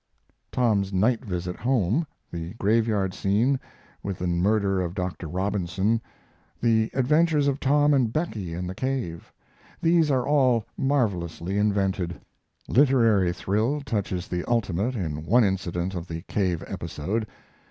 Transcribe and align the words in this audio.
Tom's 0.51 0.91
night 0.91 1.23
visit 1.23 1.57
home; 1.57 2.07
the 2.31 2.55
graveyard 2.55 3.13
scene, 3.13 3.59
with 4.01 4.17
the 4.17 4.25
murder 4.25 4.81
of 4.81 4.95
Dr. 4.95 5.27
Robinson; 5.27 6.01
the 6.59 6.89
adventures 6.95 7.47
of 7.47 7.59
Tom 7.59 7.93
and 7.93 8.11
Becky 8.11 8.55
in 8.55 8.65
the 8.65 8.73
cave 8.73 9.31
these 9.79 10.09
are 10.09 10.25
all 10.27 10.65
marvelously 10.75 11.59
invented. 11.59 12.19
Literary 12.67 13.31
thrill 13.31 13.79
touches 13.81 14.27
the 14.27 14.43
ultimate 14.49 14.95
in 14.95 15.23
one 15.23 15.43
incident 15.43 15.93
of 15.93 16.07
the 16.07 16.23
cave 16.23 16.63
episode. 16.65 17.27